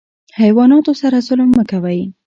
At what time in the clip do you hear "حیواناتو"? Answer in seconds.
0.41-0.93